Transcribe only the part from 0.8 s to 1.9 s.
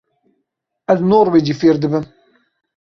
Ez norwecî fêr